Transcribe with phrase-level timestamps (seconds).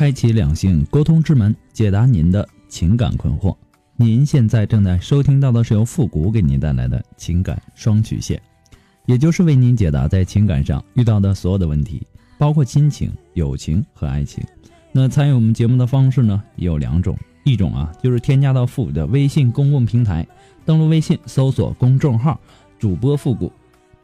[0.00, 3.54] 开启两性沟通之门，解答您的情感困惑。
[3.96, 8.40] 您现在正在收听到的是由复古给您带来的情感双曲线，
[9.04, 12.00] 也就是为您解答在情感上遇到的所有的问题，
[12.38, 14.42] 包括亲情、友情和爱情。
[14.90, 17.14] 那参与我们节目的方式呢，有两种，
[17.44, 20.26] 一种啊就是添加到复古的微信公共平台，
[20.64, 22.40] 登录微信搜索公众号
[22.80, 23.52] “主播复古”，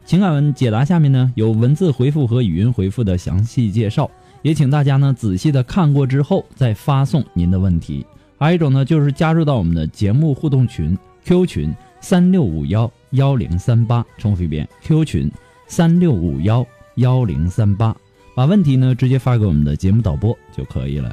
[0.05, 4.07] 情感文解答下面呢有文字回复和语音回复的详细介绍。
[4.47, 8.05] 也请大家呢仔细的看过之后再发送您的问题。
[8.39, 15.29] 还有一种呢，就是加入到我们的节目互动群 Q 群三六五幺幺零三八，重复一遍 Q 群
[15.67, 17.93] 三六五幺幺零三八，
[18.37, 21.11] 把问题呢直接发给我们的节目导播就可以了。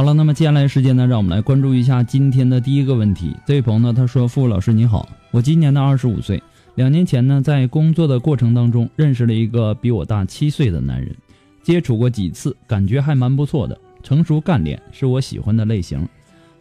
[0.00, 3.36] 好了，那么接下来时间呢，让我们来关注一下今天的第一个问题。
[3.44, 6.42] 这位朋友呢，他说：“傅老师你好，我今年呢二十五岁，
[6.74, 11.14] 两年前呢在工作的过程当中认识了一个比我大七岁的男人，
[11.62, 16.08] 接触过几次，感觉还蛮不错的，成熟干练是我喜欢的类型。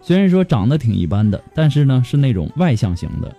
[0.01, 3.33] 虽然说长得挺一般的，但是呢是那种外向型的，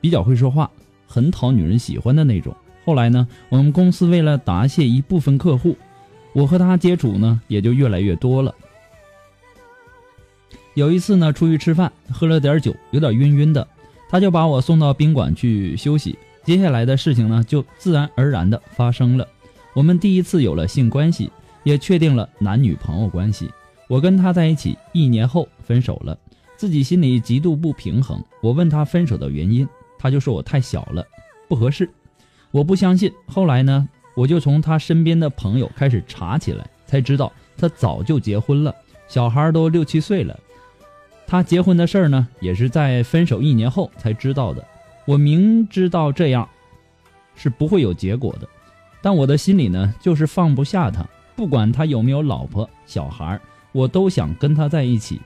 [0.00, 0.70] 比较会说话，
[1.06, 2.56] 很讨女人喜欢的那种。
[2.86, 5.76] 后来呢，我们公司为了答谢一部分客户，
[6.32, 8.54] 我和他接触呢也就越来越多了。”
[10.74, 13.66] 有一次呢，出去吃饭，喝了点酒，有点晕晕的，
[14.08, 16.18] 他就把我送到宾馆去休息。
[16.44, 19.28] 接下来的事情呢，就自然而然的发生了。
[19.74, 21.30] 我们第一次有了性关系，
[21.62, 23.50] 也确定了男女朋友关系。
[23.86, 26.18] 我跟他在一起一年后分手了，
[26.56, 28.22] 自己心里极度不平衡。
[28.40, 29.68] 我问他分手的原因，
[29.98, 31.06] 他就说我太小了，
[31.48, 31.88] 不合适。
[32.50, 33.12] 我不相信。
[33.26, 38.74] 后来呢，我就从他身边的朋友开始查起来，才知道他早就结婚了，
[39.06, 40.38] 小孩都六七岁了。
[41.32, 44.62] 他结婚的事儿呢，也是在分手一年后才知道的。
[45.06, 46.46] 我明知道这样
[47.34, 48.46] 是不会有结果的，
[49.00, 51.02] 但我的心里呢，就是放不下他。
[51.34, 53.40] 不管他有没有老婆小孩，
[53.72, 55.22] 我都想跟他在一起。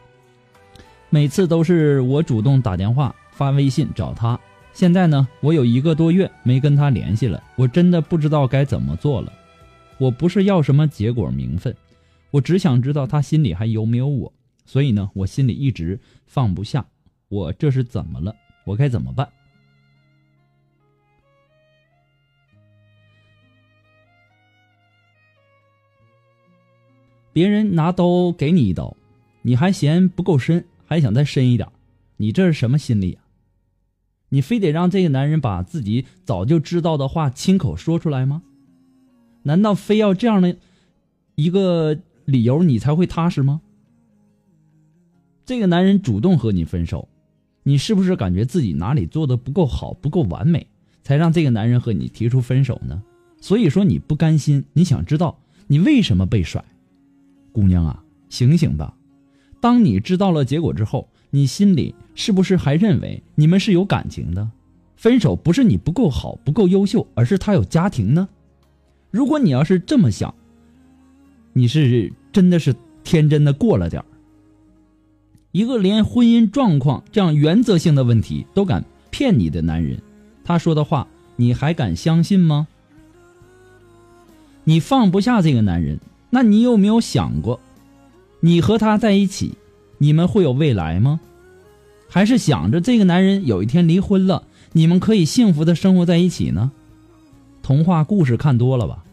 [1.11, 4.39] 每次都是我主动打电话、发微信找他。
[4.73, 9.33] 现在呢，我有一个多月没跟他联系了，我真的不知道该怎么做了。
[9.99, 11.75] 我不是要什么结果名分，
[12.31, 14.33] 我只想知道他心里还有没有我。
[14.67, 16.85] 所以呢，我心里一直放不下，
[17.29, 18.35] 我这是怎么了？
[18.65, 19.29] 我该怎么办？
[27.33, 28.97] 别人拿刀给你一刀，
[29.43, 31.69] 你还嫌不够深，还想再深一点，
[32.17, 33.23] 你这是什么心理啊？
[34.31, 38.43] 你非得让这个男人把自己早就知道的话亲口说出来吗？
[39.45, 40.57] 难道非要这样的
[41.37, 43.61] 一个理由你才会踏实吗？
[45.47, 47.09] 这个男人主动和你分手，
[47.63, 50.67] 你是不是感觉自己哪里做的不够好、不够完美，
[51.05, 53.01] 才让这个男人和你提出分手呢？
[53.41, 56.65] 所以说你不甘心，你想知道你为什么被甩？
[57.53, 58.97] 姑娘啊，醒醒吧！
[59.61, 64.51] 当你知道了结果之后，你心里是不是还认为你们是有感情的？
[64.97, 68.29] 分手不是你不够好、不够优秀，而是他有家庭呢？
[69.13, 70.35] 如果你要是这么想，
[71.53, 72.75] 你是真的是
[73.05, 74.07] 天真的过了点儿。
[75.57, 80.03] 一个连婚姻状况这样原则性的问题都敢骗你的男人，
[80.45, 82.67] 他说的话你还敢相信吗？
[84.65, 85.99] 你放不下这个男人，
[86.29, 87.59] 那你有没有想过，
[88.41, 89.55] 你和他在一起，
[89.97, 91.21] 你们会有未来吗？
[92.07, 94.43] 还是想着这个男人有一天离婚了，
[94.75, 96.71] 你们可以幸福的生活在一起呢？
[97.63, 99.05] 童话故事看多了吧？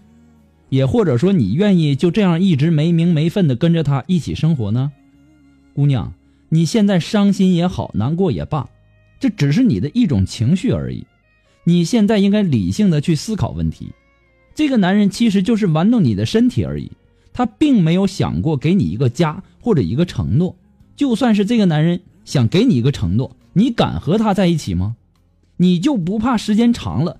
[0.67, 4.91] 也或者说你愿意就这样一直没名没分的跟着他一起生活呢？
[5.73, 6.13] 姑娘。
[6.53, 8.69] 你现在伤心也好，难过也罢，
[9.19, 11.03] 这只是你的一种情绪而已。
[11.63, 13.91] 你现在应该理性的去思考问题。
[14.53, 16.91] 这个男人其实就是玩弄你的身体而已，
[17.33, 20.55] 他并没有想过给你一个家或者一个承诺。
[20.95, 24.95] 就算是这个男人想给你一个承诺，你敢和他在一起吗？
[25.57, 27.19] 你就不怕时间长了，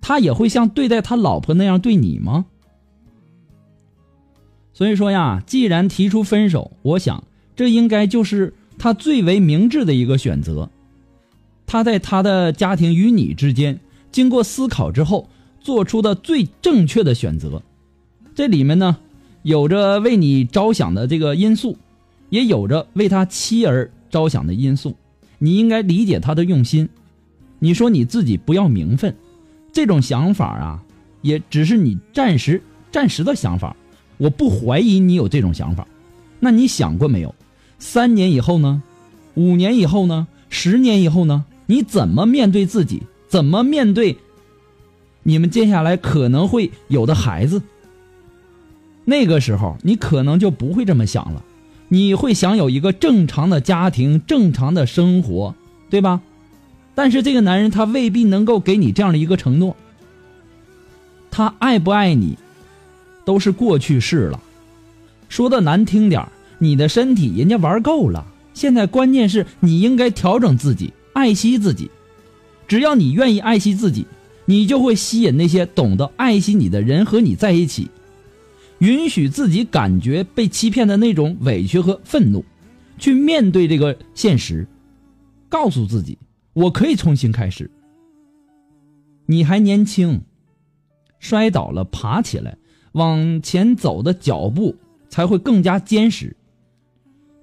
[0.00, 2.46] 他也会像对待他老婆那样对你吗？
[4.72, 7.24] 所以说呀，既然提出分手，我想
[7.56, 10.70] 这应该就是他最为明智的一个选择。
[11.66, 13.78] 他在他的家庭与你之间，
[14.10, 15.28] 经过思考之后
[15.60, 17.62] 做出的最正确的选择。
[18.34, 18.96] 这里面呢，
[19.42, 21.76] 有着为你着想的这个因素，
[22.30, 24.96] 也有着为他妻儿着想的因素。
[25.38, 26.88] 你应该理解他的用心。
[27.58, 29.14] 你说你自己不要名分，
[29.72, 30.82] 这种想法啊，
[31.20, 33.76] 也只是你暂时暂时的想法。
[34.16, 35.86] 我不怀疑你有这种想法，
[36.40, 37.34] 那你想过没有？
[37.78, 38.82] 三年以后呢？
[39.34, 40.26] 五年以后呢？
[40.50, 41.44] 十年以后呢？
[41.66, 43.02] 你怎么面对自己？
[43.28, 44.16] 怎么面对
[45.22, 47.60] 你们接下来可能会有的孩子？
[49.04, 51.44] 那个时候你可能就不会这么想了，
[51.88, 55.54] 你会想有一个正常的家庭、正常的生活，
[55.90, 56.20] 对吧？
[56.94, 59.76] 但是这个男人他未必能够给你这样的一个承诺。
[61.30, 62.36] 他爱不爱你？
[63.24, 64.40] 都是过去式了，
[65.28, 66.26] 说的难听点
[66.58, 68.26] 你的身体人家玩够了。
[68.54, 71.90] 现在关键是你应该调整自己，爱惜自己。
[72.66, 74.06] 只要你愿意爱惜自己，
[74.44, 77.88] 你就会吸引那些懂得爱惜你的人和你在一起。
[78.78, 82.44] 允许自己感觉被欺骗的那种委屈和愤怒，
[82.98, 84.66] 去面对这个现实，
[85.48, 86.18] 告诉自己，
[86.52, 87.70] 我可以重新开始。
[89.26, 90.22] 你还年轻，
[91.18, 92.56] 摔倒了爬起来。
[92.92, 94.74] 往前走的脚步
[95.08, 96.34] 才会更加坚实。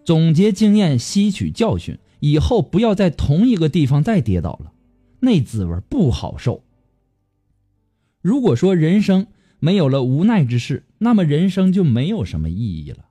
[0.05, 4.71] 总结经验，吸取教训，以后不要在同一个地方再跌倒了，
[5.19, 6.63] 那滋味不好受。
[8.21, 9.27] 如果说人生
[9.59, 13.05] 没有了无奈之事，那么人生就没有什么意义了，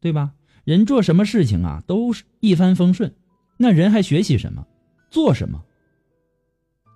[0.00, 0.32] 对吧？
[0.64, 3.14] 人做什么事情啊，都是一帆风顺，
[3.58, 4.66] 那人还学习什么？
[5.10, 5.62] 做什么？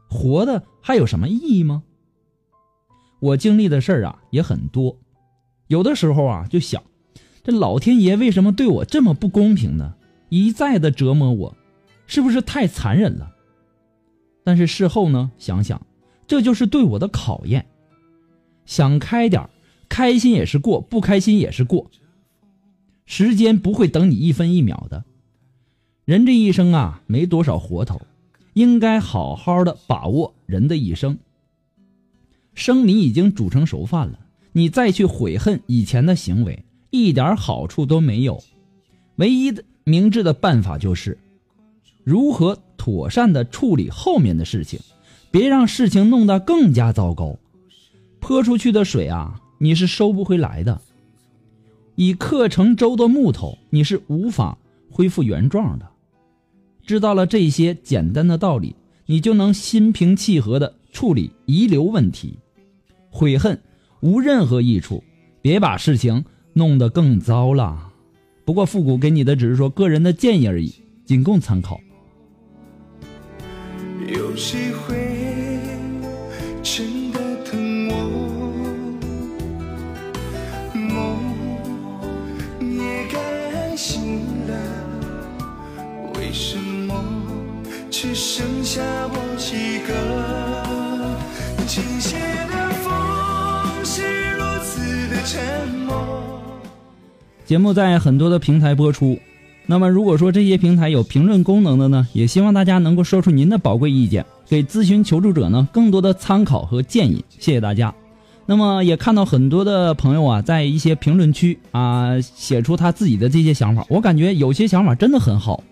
[0.09, 1.83] 活的还有什么意义吗？
[3.21, 4.99] 我经历的事儿啊也很多，
[5.69, 6.83] 有的时候啊就想，
[7.45, 9.95] 这老天爷为什么对我这么不公平呢？
[10.29, 11.57] 一再的折磨我，
[12.07, 13.33] 是不是太残忍了？
[14.45, 15.85] 但是事后呢想想，
[16.27, 17.67] 这就是对我的考验。
[18.65, 19.51] 想开点
[19.89, 21.91] 开心也是过，不开心也是过。
[23.07, 25.05] 时间不会等你一分一秒的，
[26.05, 28.01] 人这一生啊没多少活头，
[28.55, 31.19] 应该好好的把握人的一生。
[32.55, 34.21] 生米已经煮成熟饭了，
[34.53, 38.41] 你再去悔恨以前的行为，一点好处都没有。
[39.17, 41.19] 唯一的明智的办法就是，
[42.05, 44.79] 如何妥善的处理后面的事情，
[45.31, 47.37] 别让事情弄得更加糟糕。
[48.21, 50.81] 泼出去的水啊，你是收不回来的。
[51.95, 54.57] 已刻成舟的木头，你是无法
[54.91, 55.89] 恢复原状的。
[56.87, 62.39] 知道了这些简单的道理，你就能心平气和的处理遗留问题。
[63.11, 63.61] 悔恨
[64.01, 65.03] 无任何益处，
[65.41, 67.91] 别把事情弄得更糟了。
[68.45, 71.81] 不过复古给你的只是说个人的建议而已，仅供参考。
[74.09, 75.32] 有谁会
[97.53, 99.19] 节目在很多的平台播出，
[99.67, 107.23] 那么如果说这些平台有评论功能的呢，也希望大家能够说出您的宝贵意见，给咨询求助者呢更多的参考和建议。
[107.29, 107.95] 谢谢大家。
[108.47, 115.63] 那么也看到很多的朋友啊，在一些评论区啊写出他自己的这些想法，我感觉有些想法真的很好。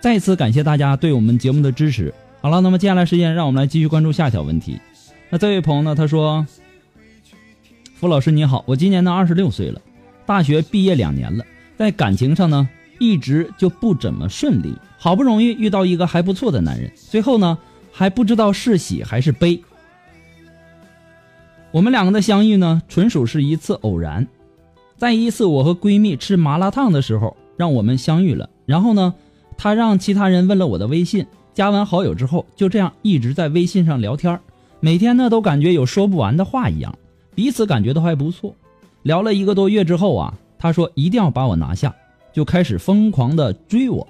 [0.00, 2.12] 再次感谢大家对我们节目的支持。
[2.40, 4.80] 好了，那么接下来时间让我们来继续关注下一条问题。
[5.28, 6.44] 那这位朋友呢，他说。
[8.00, 9.78] 付老师你好，我今年呢二十六岁了，
[10.24, 11.44] 大学毕业两年了，
[11.76, 12.66] 在感情上呢
[12.98, 17.58] 一直就不怎么顺利，好不容易遇到一个还不错的男人，最后呢
[17.92, 19.62] 还不知道是喜还是悲。
[21.72, 24.26] 我们两个的相遇呢纯属是一次偶然，
[24.96, 29.14] 在一次我和闺蜜吃麻辣烫的时候让我们相遇了，然后呢
[29.58, 34.40] 他让其他人问了我的微信，加完好友之后就这样一直在微信上聊天，
[34.80, 36.96] 每天呢都感觉有说不完的话一样。
[37.40, 38.54] 彼此感觉都还不错，
[39.02, 41.96] 聊了一个多月之后啊，他说一定要把我拿下，
[42.34, 44.06] 就开始疯狂的追我，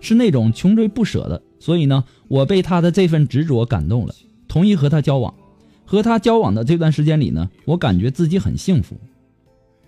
[0.00, 1.40] 是那种穷追不舍的。
[1.60, 4.12] 所以呢，我被他的这份执着感动了，
[4.48, 5.32] 同意和他交往。
[5.84, 8.96] 和他交往的这段时间里呢，我感觉自己很幸福。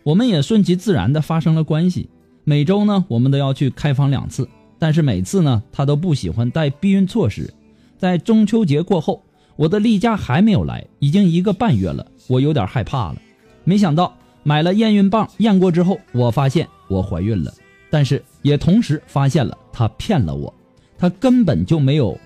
[0.05, 2.09] 我们也顺其自然的发生了关系。
[2.45, 7.53] 每周呢，我们都要去开房两次，但是每次呢，他都不喜欢带避孕措施。
[7.97, 9.25] 在中秋节过后，
[9.59, 13.17] 我的例假还没有来，已经一个半月了，我有点害怕了。
[13.65, 17.53] 没想到买了验孕棒验过之后，我发现我怀孕了，
[17.91, 20.55] 但是也同时发现了他骗了我，
[20.97, 22.17] 他根本就没有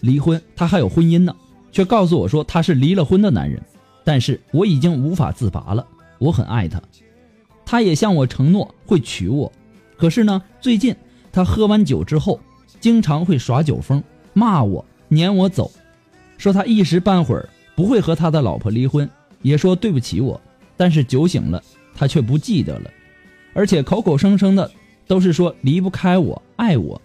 [0.00, 1.32] 离婚，他还有婚姻呢。
[1.70, 3.62] 却告诉我说他是离了婚的男人，
[4.02, 5.86] 但是我已经无法自拔了。
[6.18, 6.82] 我很爱他，
[7.64, 9.50] 他也向我承诺会娶我。
[9.96, 10.94] 可是呢，最近
[11.30, 12.40] 他喝完酒之后，
[12.80, 14.02] 经常会耍酒疯，
[14.34, 15.70] 骂我，撵我走，
[16.38, 19.06] 说他一时半会儿不会和他的老婆离婚，
[19.42, 20.40] 也说对不起我。
[20.74, 21.62] 但是酒醒了，
[21.94, 22.90] 他却不记得了，
[23.52, 24.70] 而且口口声声的
[25.06, 27.00] 都是说离不开我，爱我。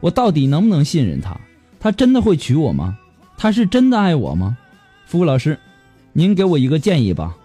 [0.00, 1.38] 我到底能不能信任他？
[1.78, 2.98] 他真的会娶我吗？
[3.36, 4.56] 他是真的爱我吗？
[5.04, 5.58] 服务老师，
[6.14, 7.36] 您给我一个建议吧，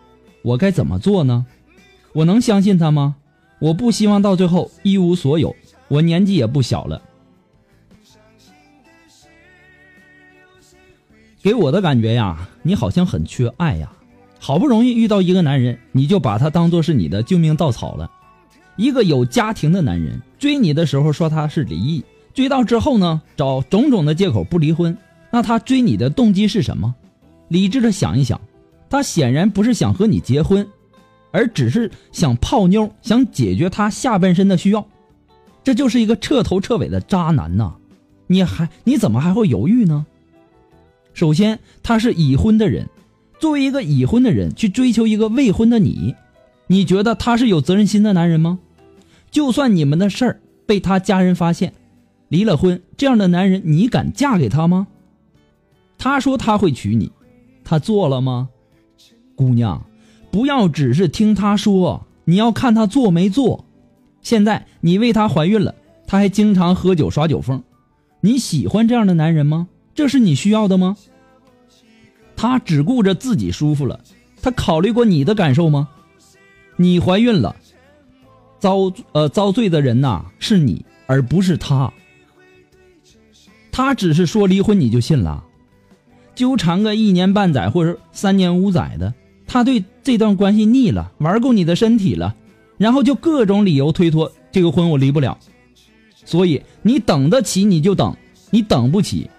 [0.44, 1.46] 我该怎么做呢？
[2.14, 3.18] 我能相信他吗？
[3.60, 5.54] 我不希望到最后一无所有。
[5.90, 7.02] 我年纪也不小了，
[11.46, 13.92] 给我的感觉呀，你好像很缺爱呀。
[14.40, 18.10] 好不容易遇到一个男人，你就把他当做是你的救命稻草了。
[18.78, 24.98] 一个有家庭的男人追你的时候说他是离异，追到之后呢，找种种的借口不离婚。
[25.30, 26.96] 那他追你的动机是什么？
[27.50, 28.42] 理智的想一想，
[28.90, 30.68] 他显然不是想和你结婚，
[31.30, 34.84] 而只是想泡妞，想解决他下半身的需要。
[35.64, 37.76] 这就是一个彻头彻尾的渣男呐！
[38.26, 40.08] 你还你怎么还会犹豫呢？
[41.16, 42.90] 首先，他是已婚的人，
[43.40, 46.14] 作为一个已婚的人去追求一个未婚的你，
[46.68, 48.60] 你觉得他是有责任心的男人吗？
[49.32, 51.74] 就算你们的事儿被他家人发现，
[52.28, 54.88] 离了婚，这样的男人你敢嫁给他吗？
[55.98, 57.10] 他说他会娶你，
[57.64, 58.50] 他做了吗？
[59.36, 59.86] 姑娘，
[60.32, 63.64] 不要只是听他说，你要看他做没做。
[64.22, 65.76] 现在你为他怀孕了，
[66.08, 67.64] 他还经常喝酒耍酒疯，
[68.20, 69.70] 你喜欢这样的男人吗？
[69.96, 70.96] 这是你需要的吗？
[72.36, 74.02] 他只顾着自己舒服了，
[74.42, 75.88] 他考虑过你的感受吗？
[76.76, 77.56] 你怀孕了，
[78.60, 81.92] 遭呃遭罪的人呐是你，而不是他。
[83.72, 85.44] 他只是说离婚，你就信了？
[86.36, 89.14] 纠缠个一年半载或者三年五载的，
[89.48, 92.36] 他对这段关系腻了，玩够你的身体了，
[92.78, 95.38] 然后就各种理由推脱这个婚我离不了。
[96.26, 98.14] 所以你等得起你就等，
[98.50, 99.30] 你等不起，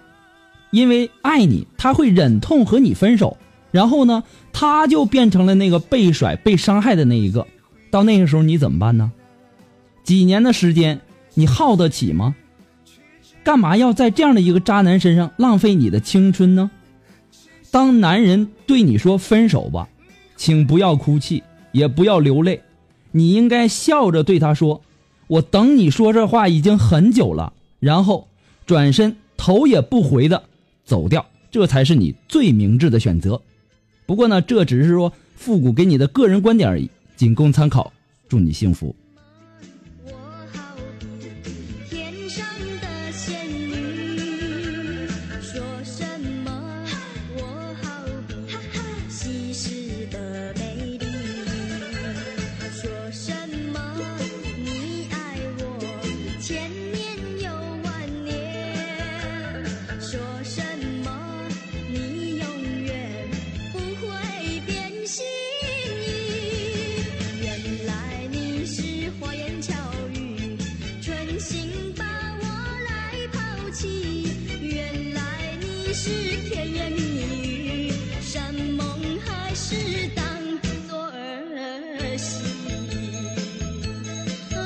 [0.71, 3.37] 因为爱你他会忍痛和你分手，
[3.71, 7.47] 然后呢他就变成了那个被甩被伤害的那一个，
[7.89, 9.11] 到那个时候你怎么办呢？
[10.03, 11.01] 几年的时间
[11.33, 12.35] 你耗得起吗？
[13.43, 16.69] 干嘛要在这样的一个渣男身上浪费你的青春呢？
[17.71, 19.87] 当男人对你说分手吧，
[20.35, 22.61] 请不要哭泣，也不要流泪，
[23.11, 24.81] 你应该笑着对他说
[25.27, 28.27] ：“我等你说这话已经很久了。”然后
[28.65, 30.43] 转身头也不回的
[30.87, 33.39] 走掉，这才是你最明智的选择。
[34.05, 37.91] 不过呢，这只是说复古给你的个人观点而已，仅供参考。
[38.29, 38.95] 祝你幸福。
[82.17, 82.41] 心
[84.55, 84.59] 啊，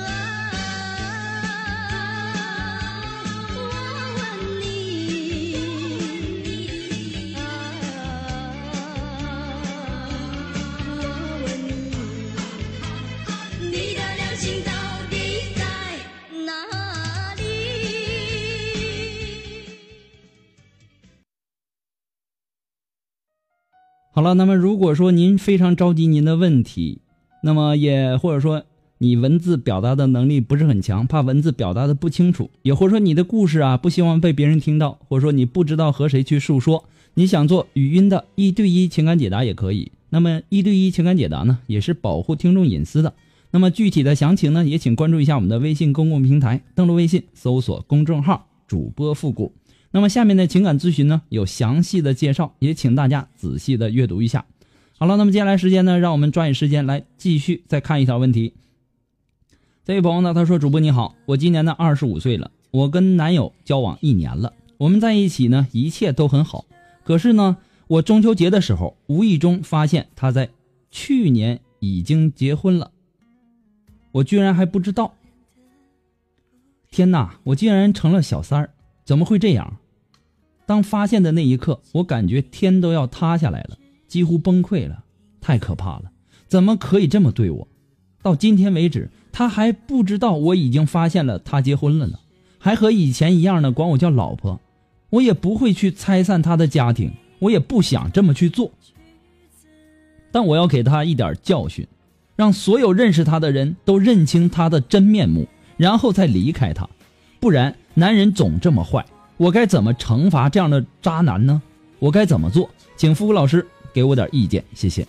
[3.54, 3.58] 我
[4.16, 4.22] 问
[4.62, 4.64] 你，
[7.36, 7.40] 啊，
[10.88, 10.90] 我
[11.44, 11.70] 问你，
[13.70, 14.72] 你的良心到
[15.10, 15.14] 底
[15.56, 15.62] 在
[16.46, 16.50] 哪
[17.36, 17.42] 里？
[24.14, 27.02] 好了，那么如果说您非常着急您的问题。
[27.42, 28.64] 那么也或者说
[29.00, 39.92] 你文字表达的能力不是很强，怕文字表达的不清楚，也或者说你的故事啊不希望被别人听到，或者说你不知道和谁去诉说，你想做语音的一对一情感解答也可以。
[40.10, 43.14] 那么一对一情感解答呢，也是保护听众隐私的。
[43.50, 49.54] 那么具体的详情呢，也请关注一下我们的微信公共平台，登录微信搜索公众号主播复古。
[49.92, 54.46] 那么下面的情感咨询呢有详细的介绍，也请大家仔细的阅读一下。
[55.02, 58.54] 好了，那么接下来时间呢，让我们抓紧时间来继续再看一条问题。
[59.84, 66.66] 这位朋友呢，他说：“主播你好，我今年呢二十五岁了，我跟男友交往一年了，我们在一起呢一切都很好。
[67.04, 70.52] 可是呢，我中秋节的时候无意中发现他在
[70.92, 72.92] 去年已经结婚了，
[74.12, 75.16] 我居然还不知道。
[76.92, 78.70] 天哪，我竟然成了小三儿，
[79.04, 79.78] 怎么会这样？”
[80.68, 83.80] 当发现的那一刻，我感觉天都要塌下来了，
[84.12, 85.06] 几乎崩溃了，
[85.40, 86.12] 太可怕了！
[86.50, 87.66] 怎么可以这么对我？
[88.22, 92.20] 到今天为止，他还不知道我已经发现了他结婚了呢，
[92.60, 94.60] 还和以前一样的管我叫老婆。
[95.12, 98.74] 我也不会去拆散他的家庭，我也不想这么去做。
[100.30, 101.88] 但我要给他一点教训，
[102.36, 106.86] 让所有认识他的人都认清他的真面目，然后再离开他。
[107.40, 109.06] 不然，男人总这么坏。
[109.38, 111.62] 我该怎么惩罚这样的渣男呢？
[112.00, 112.70] 我该怎么做？
[112.98, 115.08] 请付老师给我点意见，谢谢。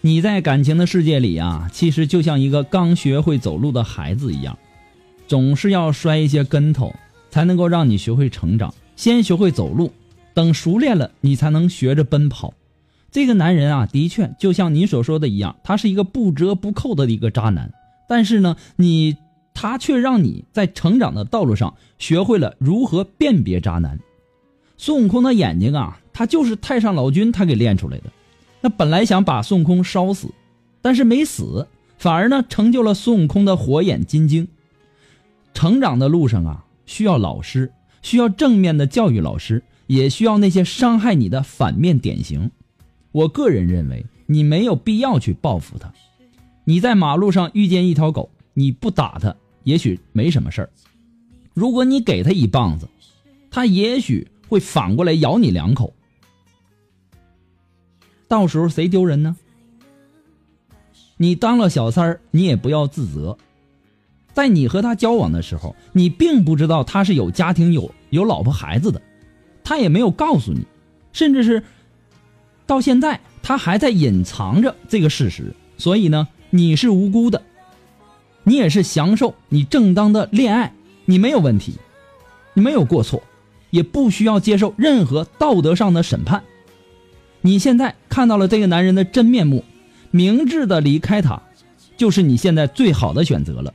[0.00, 4.56] 你在感情的世界里啊，其实就像一个刚学会走路的孩子一样，
[5.26, 6.94] 总是要摔一些跟头，
[7.30, 8.72] 才能够让你学会成长。
[8.96, 9.92] 先学会走路，
[10.34, 12.54] 等熟练了，你才能学着奔跑。
[13.10, 17.72] 这个男人啊，的确就像你所说的一样，他是一个不折不扣的一个渣男。
[18.08, 19.16] 但是呢，你
[19.60, 23.98] 他却让你在成长的道路上学会了如何辨别渣男。
[24.76, 28.04] 孙悟空的眼睛啊，他就是太上老君他给练出来的。
[28.60, 30.28] 那本来想把孙悟空烧死，
[30.80, 34.46] 但是没死，反而呢成就了孙悟空的火眼金睛。
[35.54, 42.52] 成长的路上啊，需要老师，需要正面的教育老师，也需要那些伤害你的反面典型。
[43.10, 45.92] 我个人认为，你没有必要去报复他。
[46.62, 49.34] 你在马路上遇见一条狗，你不打它，
[49.64, 50.68] 也许没什么事儿；
[51.54, 52.88] 如果你给他一棒子，
[53.50, 55.92] 他也许会反过来咬你两口。
[58.26, 59.36] 到时候谁丢人呢？
[61.16, 63.36] 你当了小三儿，你也不要自责。
[64.32, 69.02] 在你和他交往的时候，你并不知道他是有家庭、有有老婆孩子的，
[69.64, 70.64] 他也没有告诉你，
[71.12, 71.62] 甚至是
[72.66, 75.54] 到现在他还在隐藏着这个事实。
[75.76, 76.28] 所以呢？
[76.50, 77.42] 你是无辜的，
[78.48, 80.72] 你也是享受你正当的恋爱，
[81.04, 81.74] 你没有问题，
[82.54, 83.22] 你没有过错，
[83.68, 86.42] 也不需要接受任何道德上的审判。
[87.42, 89.64] 你现在看到了这个男人的真面目，
[90.10, 91.42] 明智的离开他，
[91.98, 93.74] 就是你现在最好的选择了。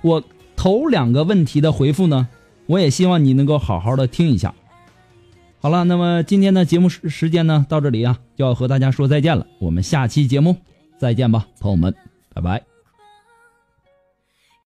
[0.00, 0.22] 我
[0.54, 2.28] 头两个问题的回复呢，
[2.66, 4.54] 我也希望你能够好好的听一下。
[5.60, 9.46] 好了，那么今天的节目时时间呢，到这里啊，就要和大家说再见了。
[9.58, 10.56] 我们下期节目。
[10.96, 11.94] 再见吧，朋友们，
[12.32, 12.73] 拜拜。